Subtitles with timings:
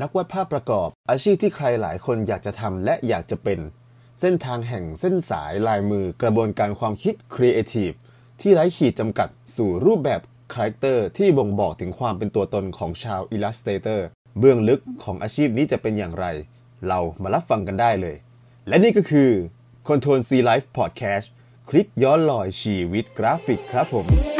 [0.00, 3.58] นักวาดภาพประกอบ อาชีพที่ใครหลายคนอยากจะทำและอยากจะเป็น
[4.20, 7.90] เส้นทางแห่งเส้นสายลายมือกระบวนการความคิดครีเอทีฟ
[8.40, 10.20] ที่ไร้ขีดจำกัดสู่รูปแบบ
[10.52, 14.06] character ที่บ่งบอกถึงความเป็นตัวตนของชาว illustrator
[14.38, 16.26] เบื้องลึกของอาชีพนี้จะเป็นอย่างไร
[16.88, 18.16] เรามารับฟังกันได้เลย
[18.68, 19.30] และนี่ก็คือ
[19.88, 21.26] Control C Life Podcast
[21.68, 24.37] คลิกย้อนรอยชีวิตกราฟิกครับผม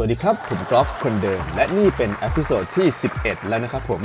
[0.00, 2.86] สวัสดีครับ ผมกรอฟคนเดิม และนี่เป็น episode ที่
[3.18, 4.02] 11 แล้วนะครับผม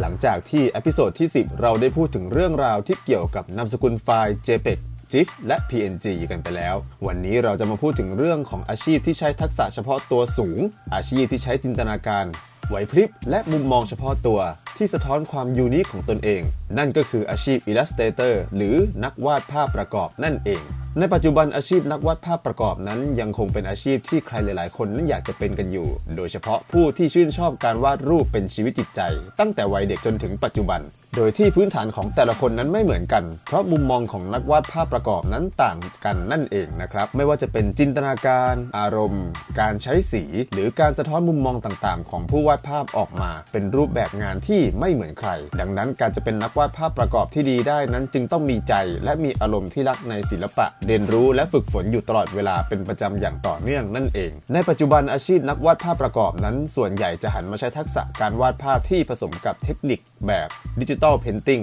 [0.00, 4.78] หลังจากที่ episode ที่ 10 เราได้พูดถึงเรื่องราวที่เกี่ยวกับนามสกุลไฟล์ JPEG
[5.12, 6.74] GIF และ PNG กันไปแล้ว
[7.06, 10.60] วันนี้เราจะมาพูดถึงเรื่องของอาชีพที่ใช้ทักษะเฉพาะตัวสูง
[10.94, 12.24] อาชีพที่ใช้จินตนาการ
[12.68, 14.40] ไหวพริบ และมุมมองเฉพาะตัว
[14.76, 16.42] ที่สะท้อนความ unique ของตนเอง
[16.78, 20.62] นั่นก็คืออาชีพ Illustrator หรือนักวาดภาพประกอบนั่นเอง
[21.00, 29.00] ในปัจจุบันอาชีพนักวาดภาพประกอบนั้น ยังคงเป็นอาชีพที่ใครหลาย ๆ คนนั้นอยากจะเป็นกันอยู่ โดยเฉพาะผู้ที่ชื่นชอบการวาดรูปเป็นชีวิตจิตใจ
[29.40, 30.80] ตั้งแต่วัยเด็กจนถึงปัจจุบัน
[31.16, 39.26] โดยที่พื้นฐานของแต่ละคนนั้นไม่เหมือนกัน เพราะมุมมองของนักวาดภาพประกอบนั้นต่างกันนั่นเองนะครับ ไม่ว่าจะเป็นจินตนาการ อารมณ์
[39.60, 60.48] การใช้สี หรือการสะท้อนมุมมองต่างๆ ของผู้วาดภาพออกมา เป็นรูปแบบงานที่ไม่เหมือนใคร ดังนั้นการจะเป็นนักวาดภาพประกอบที่ดีได้นั้นจึงต้องมีใจ และมีอารมณ์ที่รักในศิลปะ เรียนรู้และฝึกฝนอยู่ตลอดเวลาเป็นประจำอย่างต่อเนื่องนั่นเอง ในปัจจุบันอาชีพนักวาดภาพประกอบนั้น ส่วนใหญ่จะหันมาใช้ทักษะการวาดภาพที่ผสมกับเทคนิคแบบ
[60.80, 61.62] digital painting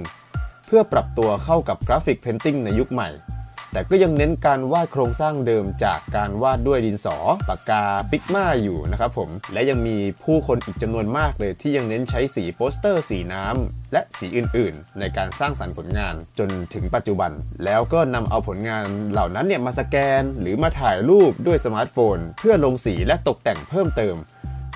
[0.66, 3.10] เพื่อปรับตัวเข้ากับ graphic painting ในยุคใหม่
[3.74, 17.32] แต่ก็ยังเน้นการวาดโครงสร้างเดิมจากการวาดด้วยดินสอ ปากกา พิกม่าอยู่นะครับผม และยังมีผู้คนอีกจำนวนมากเลยที่ยังเน้นใช้สีโปสเตอร์ สีน้ำ และสีอื่นๆ ในการสร้างสรรค์ผลงานจนถึงปัจจุบัน
[17.66, 24.16] แล้วก็นำเอาผลงานเหล่านั้นเนี่ยมาสแกน หรือมาถ่ายรูปด้วยสมาร์ทโฟน เพื่อลงสีและตกแต่งเพิ่มเติม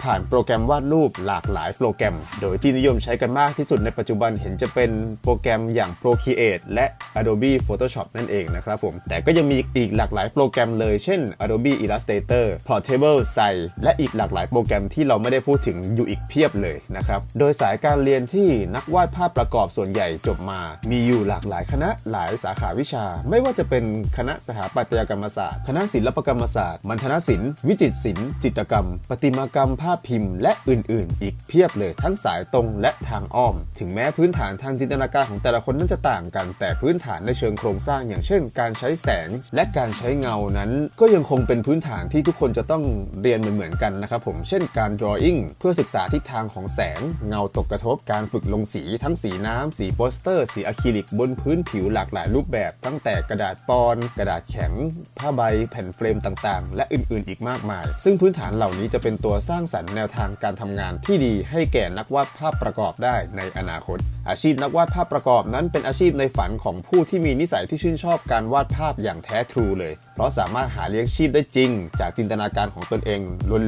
[0.04, 4.92] ผ่านโปรแกรมวาดรูปหลากหลายโปรแกรม โดยที่นิยมใช้กันมากที่สุดในปัจจุบันเห็นจะเป็น
[5.24, 6.86] โปรแกรมอย่าง Procreate และ
[7.20, 20.60] Adobe Photoshop นั่นเองนะครับผม แต่ก็ยังมีอีกหลากหลายโปรแกรมเลยเช่น Adobe Illustrator Paint Tool SAI และอีกหลากหลายโปรแกรมที่เราไม่ได้พูดถึงอยู่อีกเพียบเลยนะครับ โดยสายการเรียนที่นักวาดภาพประกอบส่วนใหญ่จบมา
[20.92, 23.84] มีอยู่หลากหลายคณะหลายสาขาวิชา ไม่ว่าจะเป็น
[24.18, 42.84] คณะสถาปัตยกรรมศาสตร์ คณะศิลปกรรมศาสตร์มัณฑนศิลป์วิจิตรศิลป์จิตรกรรม ประติมากรรมภาพพิมพ์ และอื่นๆ อีกเพียบเลยทั้งสายตรงและทางอ้อม ถึงแม้พื้นฐานทางจินตนาการของแต่ละคนนั้นจะต่างกัน แต่พื้นฐานในเชิงโครงสร้างอย่างเช่น การใช้แสงและการใช้เงานั้น ก็ยังคงเป็นพื้นฐานที่ทุกคนจะต้อง
[43.22, 54.72] เรียนเหมือนๆกันนะครับผมเช่นการ drawing เพื่อศึกษาทิศทางของแสงเงาตกกระทบ การฝึกลงสีทั้งสีน้ำสีโปสเตอร์ สีอะคริลิกบนพื้นผิวหลากหลายรูปแบบ ตั้งแต่กระดาษปอน กระดาษแข็ง
[55.18, 63.98] ผ้าใบ แผ่นเฟรมต่างๆ และอื่นๆ อีกมากมาย ซึ่งพื้นฐานเหล่านี้จะเป็นตัวสร้างสรรค์แนวทางการทำงานที่ดีให้แก่นักวาดภาพประกอบได้ในอนาคต
[64.30, 73.22] อาชีพนักวาดภาพประกอบนั้นเป็นอาชีพในฝันของผู้ที่มีนิสัยที่ชื่นชอบการวาดภาพอย่างแท้ทรูเลย เพราะสามารถหาเลี้ยงชีพได้จริง จากจินตนาการของตนเอง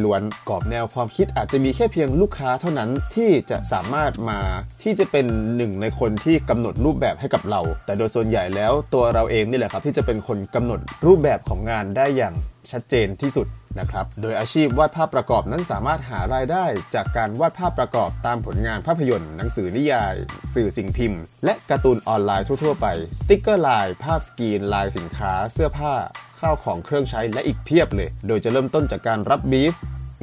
[0.05, 4.39] ล้วนๆกรอบแนวความคิดอาจจะมีแค่เพียงลูกค้าเท่านั้นที่จะสามารถมา
[4.83, 12.35] ที่จะเป็นหนึ่งในคนที่กำหนดรูปแบบให้กับเรา แต่โดยส่วนใหญ่แล้วตัวเราเองนี่แหละครับที่จะเป็นคนกำหนดรูปแบบของงานได้อย่าง
[12.71, 13.47] ชัดเจนที่สุด
[13.79, 16.65] นะครับ โดยอาชีพวาดภาพประกอบนั้นสามารถหารายได้
[16.95, 20.15] จากการวาดภาพประกอบตามผลงานภาพยนตร์ หนังสือนิยาย
[20.53, 22.87] สื่อสิ่งพิมพ์ และการ์ตูนออนไลน์ทั่วๆไป
[23.19, 25.93] สติ๊กเกอร์ลาย ภาพสกรีน ลายสินค้า เสื้อผ้า
[26.39, 29.73] ข้าวของเครื่องใช้และอีกเพียบเลย โดยจะเริ่มต้นจากการรับบีฟ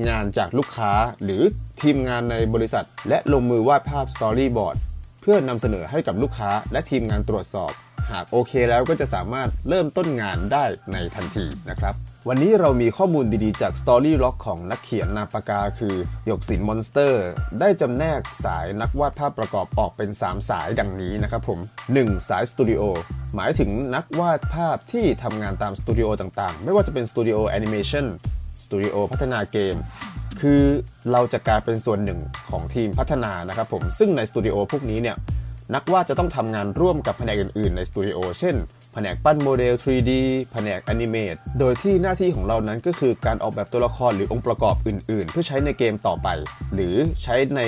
[0.08, 0.92] งานจากลูกค้า
[1.24, 1.42] หรือ
[1.82, 4.76] ทีมงานในบริษัท และลงมือวาดภาพ storyboard
[5.20, 7.72] เพื่อนำเสนอให้กับลูกค้าและทีมงานตรวจสอบ
[8.10, 11.94] หากโอเคแล้วก็จะสามารถเริ่มต้นงานได้ในทันทีนะครับ
[12.30, 15.94] วันนี้เรามีข้อมูลดีๆจาก Storylog ของนักเขียนนาปากาคือ
[16.26, 17.26] หยกสินมอนสเตอร์
[17.60, 21.58] ได้จำแนกสายนักวาดภาพประกอบออกเป็น 3 สายดังนี้นะครับผม
[21.94, 22.28] 1.
[22.28, 22.82] สายสตูดิโอ
[23.34, 28.06] หมายถึงนักวาดภาพที่ทำงานตามสตูดิโอต่างๆ ไม่ว่าจะเป็นสตูดิโอแอนิเมชัน
[28.64, 29.74] สตูดิโอพัฒนาเกม
[30.40, 30.62] คือ
[31.12, 32.20] เราจะกลายเป็นส่วนหนึ่ง
[32.50, 35.16] ของทีมพัฒนานะครับผมซึ่งในสตูดิโอพวกนี้เนี่ย
[35.74, 38.56] นักวาดจะต้องทำงานร่วมกับแผนกอื่นๆในสตูดิโอเช่น
[38.98, 40.12] แผนกปั้นโมเดล 3D
[40.52, 46.28] แผนก animate โดยที่หน้าที่ของเรานั้นก็คือการออกแบบตัวละครหรือองค์ประกอบอื่น ๆ เพื่อใช้ในเกมต่อไป
[46.74, 47.60] หรือใช้ใน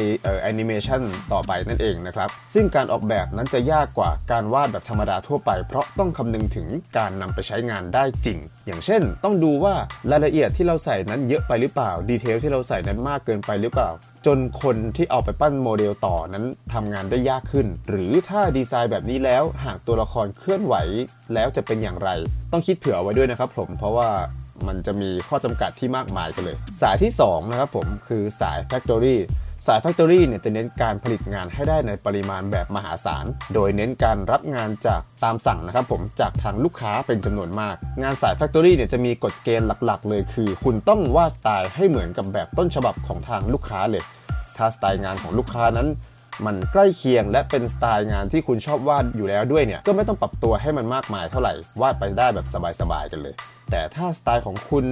[0.43, 1.01] แอนิเมชัน
[1.33, 6.67] ต่อไปนั่นเองนะครับ ซึ่งการออกแบบนั้นจะยากกว่าการวาดแบบธรรมดาทั่วไป เพราะต้องคำนึงถึง
[6.99, 8.39] การนำไปใช้งานได้จริง
[8.69, 9.75] อย่างเช่น ต้องดูว่า
[10.11, 13.91] รายละเอียดที่เราใส่นั้นเยอะไปหรือเปล่า detail ที่เราใส่นั้นมากเกินไปหรือเปล่า
[14.27, 16.45] จนคนที่เอาไปปั้นโมเดลต่อนั้น
[16.75, 20.75] ทำงานได้ยากขึ้น หรือถ้าดีไซน์แบบนี้แล้วหากตัวละครเคลื่อนไหว
[21.35, 22.11] แล้วจะเป็นอย่างไร
[22.53, 24.11] ต้องคิดเผื่อไว้ด้วยนะครับผมเพราะว่า
[24.67, 29.17] มันจะมีข้อจำกัดที่มากมายกันเลย สายที่2นะครับผมคือสาย Factory
[29.67, 33.25] สาย Factory เนี่ยจะเน้นการผลิตงานให้ได้ในปริมาณแบบมหาศาล
[33.55, 44.03] โดยเน้นการรับงานจากตามสั่งนะครับผมจากทางลูกค้าเป็นจำนวนมาก งานสาย Factory เนี่ยจะมีกฎเกณฑ์หลักๆ เลยคือ คุณต้องวาดสไตล์ให้เหมือนกับแบบต้นฉบับของทางลูกค้าเลย
[44.57, 45.89] ถ้าสไตล์งานของลูกค้านั้น
[46.47, 52.47] มันใกล้เคียงและเป็นสไตล์งานที่คุณชอบวาดอยู่แล้วด้วยเนี่ยก็ไม่ต้องปรับตัวให้มันมากมายเท่าไหร่วาดไปได้แบบ
[52.81, 53.35] สบายๆกันเลย
[53.71, 54.85] แต่ถ้าสไตล์ของคุณ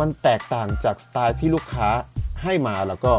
[0.00, 1.88] มันแตกต่างจากสไตล์ที่ลูกค้า
[2.42, 3.12] ให้มาแล้วก็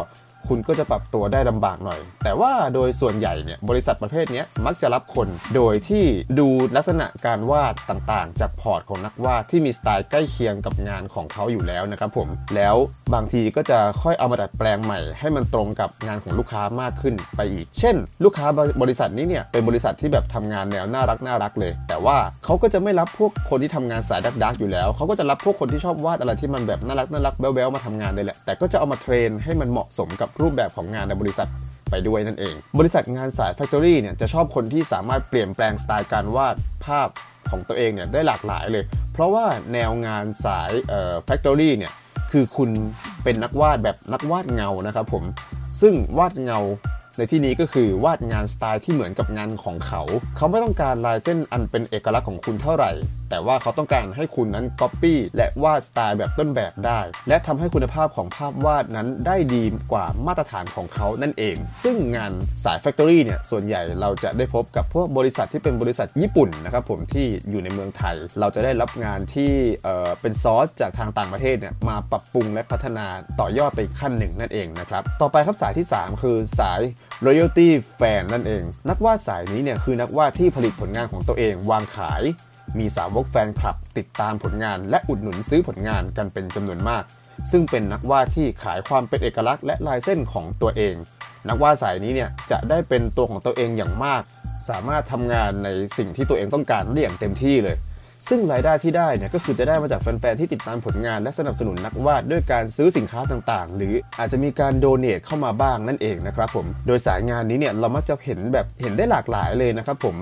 [0.49, 6.03] คุณก็จะปรับตัวได้ลำบากหน่อย แต่ว่าโดยส่วนใหญ่เนี่ยบริษัทประเภทนี้มักจะรับคน โดยที่
[6.39, 12.75] ดูลักษณะการวาดต่างๆ จากพอร์ตของนักวาดที่มีสไตล์ใกล้เคียงกับงานของเขาอยู่แล้วนะครับผมแล้ว
[13.13, 18.45] บางทีก็จะค่อยเอามาดัดแปลงใหม่ ให้มันตรงกับงานของลูกค้ามากขึ้นไปอีก เช่น ลูกค้า
[18.81, 31.49] บริษัทนี้เนี่ยเป็นบริษัทที่แบบทำงานแนวน่ารักน่ารักเลย แต่ว่าเขาก็จะไม่รับพวกคนที่ทำงานสายดักดักอยู่แล้วเขาก็จะรับพวกคนที่ชอบวาดอะไรที่มันแบบน่ารักน่ารักแบ๊วๆมาทำงานเลยแหละแต่ก็จะเอามาเทรนให้มันเหมาะสมกับรูปแบบของงานในบริษัท
[31.89, 36.55] ไปด้วยนั่นเอง บริษัทงานสาย Factory เนี่ยจะชอบคนที่สามารถเปลี่ยนแปลงสไตล์การวาด
[36.85, 37.09] ภาพ
[37.51, 38.83] ของตัวเองเนี่ยได้หลากหลายเลย
[39.13, 41.93] เพราะว่าแนวงานสายเอ่อ Factory เนี่ย
[42.31, 42.69] คือคุณ
[43.23, 45.23] เป็นนักวาดแบบนักวาดเงานะครับผม
[45.81, 46.59] ซึ่งวาดเงา
[47.17, 50.01] ในที่นี้ก็คือวาดงานสไตล์ที่เหมือนกับงานของเขา
[50.37, 52.91] เขาไม่ต้องการลายเส้นอันเป็นเอกลักษณ์ของคุณเท่าไหร่
[53.29, 62.31] แต่ว่าเขาต้องการให้คุณนั้นก๊อปปี้และวาดสไตล์แบบต้นแบบได้ และทำให้คุณภาพของภาพวาดนั้นได้ดีกว่ามาตรฐานของเขานั่นเอง ซึ่งงาน
[62.63, 69.51] สาย Factory เนี่ยส่วนใหญ่เราจะได้พบกับพวกบริษัทที่เป็นบริษัทญี่ปุ่นนะครับผมที่อยู่ในเมืองไทย เราจะได้รับงานที่
[69.83, 73.07] เออเป็นซอสจากทางต่างประเทศเนี่ยมาปรับปรุงและพัฒนา
[73.39, 76.81] ต่อยอดไปขั้นหนึ่งนั่นเองนะครับต่อไปครับสายที่ 3 คือสาย
[77.25, 77.67] royalty
[77.99, 82.23] fan นั่นเอง นักวาดสายนี้เนี่ยคือนักวาดที่ผลิตผลงานของตัวเองวางขาย
[82.79, 87.03] มีสาวกแฟนคลับ ติดตามผลงานและอุดหนุนซื้อผลงานกันเป็นจำนวนมาก
[87.51, 90.95] ซึ่งเป็นนักวาดที่ขายความเป็นเอกลักษณ์และลายเส้นของตัวเอง
[91.49, 94.21] นักวาดสายนี้เนี่ยจะได้เป็นตัวของตัวเองอย่างมาก
[94.69, 97.77] สามารถทำงานในสิ่งที่ตัวเองต้องการได้อย่างเต็มที่เลย
[98.29, 110.15] ซึ่งรายได้ที่ได้เนี่ยก็คือจะได้มาจากแฟนๆที่ติดตามผลงานและสนับสนุนนักวาดด้วยการซื้อสินค้าต่างๆ หรืออาจจะมีการ donate เข้ามาบ้างนั่นเองนะครับผมโดยสายงานนี้เนี่ยเรามักจะเห็นแบบเห็นได้หลากหลายเลยนะครับผม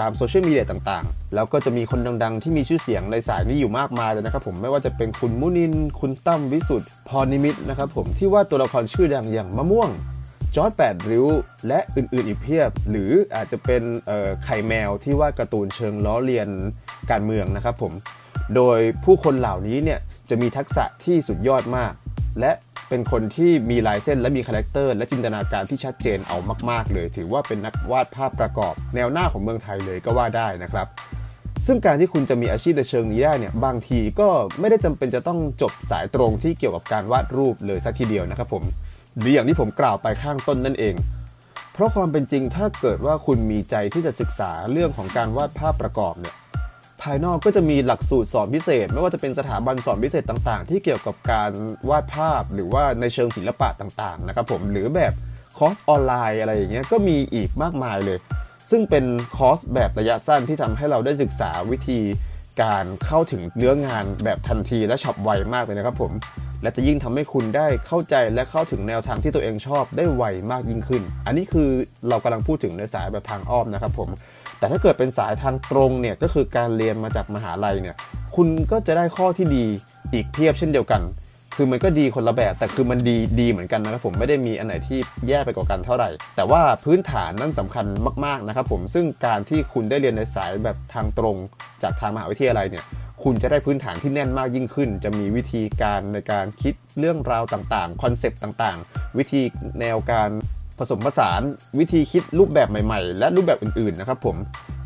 [0.00, 9.90] ตามโซเชียลมีเดียต่างๆ แล้วก็จะมีคนดังๆ ที่มีชื่อเสียงในสายนี้อยู่มากมายเลยนะครับผมไม่ว่าจะเป็นคุณมุนิน คุณตั้มวิศุทธิ์พรนิมิตรนะครับผมที่วาดตัวละครชื่อดังอย่างมะม่วง
[10.56, 11.26] จ๊อดแปดริ้ว
[11.68, 13.82] และอื่นๆอีกเพียบ หรืออาจจะเป็น
[14.44, 16.48] ไข่แมวที่วาดการ์ตูนเชิงล้อเลียน
[17.10, 17.92] การเมืองนะครับผม
[18.56, 19.98] โดยผู้คนเหล่านี้เนี่ย
[20.30, 21.92] จะมีทักษะที่สุดยอดมาก
[22.40, 22.52] และ
[22.88, 26.38] เป็นคนที่มีลายเส้นและมี character และจินตนาการที่ชัดเจนเอา
[26.70, 30.86] มาก ๆ เลย ถือว่าเป็นนักวาดภาพประกอบ แนวหน้าของเมืองไทยเลยก็ว่าได้นะครับ
[31.66, 34.28] ซึ่งการที่คุณจะมีอาชีพในเชิงนี้ได้เนี่ยบางทีก็
[34.60, 38.64] ไม่ได้จำเป็นจะต้องจบสายตรงที่เกี่ยวกับการวาดรูปเลยสักทีเดียวนะครับผม
[39.18, 40.94] หรืออย่างที่ผมกล่าวไปข้างต้นนั่นเอง
[41.72, 46.34] เพราะความเป็นจริงถ้าเกิดว่าคุณมีใจที่จะศึกษาเรื่องของการวาดภาพประกอบเนี่ย
[47.02, 51.52] ภายนอกก็จะมีหลักสูตรสอนพิเศษ ไม่ว่าจะเป็นสถาบันสอนพิเศษต่างๆ ที่เกี่ยวกับการ
[51.88, 55.12] วาดภาพหรือว่าในเชิงศิลปะต่างๆนะครับผมหรือแบบ
[55.58, 58.18] คอร์สออนไลน์อะไรอย่างเงี้ยก็มีอีกมากมายเลย
[58.70, 59.04] ซึ่งเป็น
[59.36, 62.00] คอร์สแบบระยะสั้นที่ทำให้เราได้ศึกษาวิธี
[62.62, 66.12] การเข้าถึงเนื้องานแบบทันทีและฉับไวมากเลยนะครับผม
[66.62, 71.68] และจะยิ่งทำให้คุณได้เข้าใจและเข้าถึงแนวทางที่ตัวเองชอบได้ไวมากยิ่งขึ้น อันนี้คือ
[72.08, 74.08] เรากำลังพูดถึงในสายแบบทางอ้อมนะครับผม
[74.60, 77.96] แต่ถ้าเกิดเป็นสายทางตรงเนี่ยก็คือการเรียนมาจากมหาลัยเนี่ย
[78.36, 79.66] คุณก็จะได้ข้อที่ดี
[80.12, 81.02] อีกเพียบเช่นเดียวกัน
[81.56, 84.98] คือมันก็ดีคนละแบบ แต่คือมันดีดีเหมือนกันนะครับผมไม่ได้มีอันไหนที่
[85.28, 87.86] แย่ไปกว่ากันเท่าไหร่ แต่ว่าพื้นฐานนั่นสำคัญ
[88.24, 91.36] มากๆนะครับผมซึ่งการที่คุณได้เรียนในสายแบบทางตรง
[91.82, 92.84] จากทางมหาวิทยาลัยเนี่ย
[93.22, 99.42] คุณจะได้พื้นฐานที่แน่นมากยิ่งขึ้น จะมีวิธีการในการคิดเรื่องราวต่างๆ คอนเซปต์ต่างๆ วิธี
[99.80, 100.30] แนวการ
[100.80, 101.40] ผสมผสาน
[101.78, 104.36] วิธีคิดรูปแบบใหม่ๆ และรูปแบบอื่นๆนะครับผม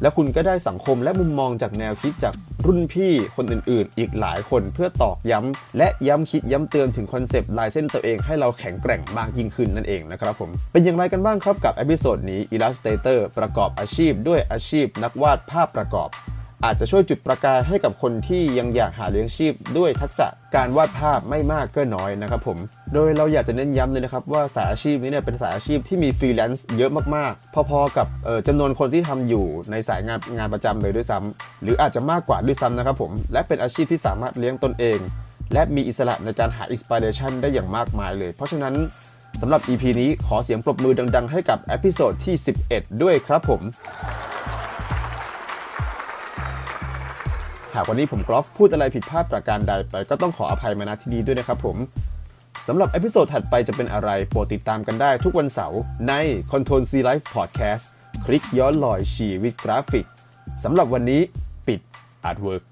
[0.03, 2.35] และคุณก็ได้สังคมและมุมมองจากแนวคิดจาก
[2.67, 16.09] รุ่นพี่คนอื่นๆ อีกหลายคนเพื่อตอกย้ำและย้ำคิดย้ำเตือนถึงคอนเซปต์ลายเส้นตัวเองให้เราแข็งแกร่งมากยิ่งขึ้นนั่นเองนะครับผม เป็นอย่างไรกันบ้างครับกับ episode นี้ Illustrator ประกอบอาชีพด้วยอาชีพนักวาดภาพประกอบ
[16.65, 22.59] อาจจะช่วยจุดประกายให้กับคนที่ยังอยากหาเลี้ยงชีพ ด้วยทักษะการวาดภาพไม่มากก็น้อยนะครับผม
[22.95, 34.99] โดยเราอยากจะเน้นย้ำเลยนะครับว่าสายอาชีพนี้เนี่ยเป็นสายอาชีพที่มีฟรีแลนซ์เยอะมากๆ พอๆกับเอ่อจำนวนคนที่ทำอยู่ในสายงานงานประจำเลยด้วยซ้ำหรืออาจจะมากกว่าด้วยซ้ำนะครับผม และเป็นอาชีพที่สามารถเลี้ยงตนเอง
[35.53, 38.75] และมีอิสระในการหา inspiration ได้อย่างมากมายเลย เพราะฉะนั้น
[39.41, 42.35] สำหรับ EP นี้ขอเสียงปรบมือดัง ๆ ให้กับ episode ที่
[42.69, 43.61] 11 ด้วยครับผม
[47.77, 51.77] หากวันนี้ผมกรอฟพูดอะไรผิดพลาดประการใดไป ก็ต้องขออภัยมาณที่นี้ด้วยนะครับผม
[52.67, 56.15] สำหรับ episode ถัดไปจะเป็นอะไร โปรดติดตามกันได้ทุกวันเสาร์ใน
[56.53, 57.83] Control C Life Podcast
[58.25, 60.07] คลิกย้อนรอยชีวิตกราฟิก
[60.65, 61.21] สำหรับวันนี้
[61.69, 61.81] ปิด
[62.25, 62.63] artwork